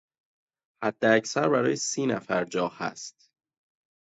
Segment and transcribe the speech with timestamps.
[0.83, 3.31] حداکثر برای سینفر جا هست.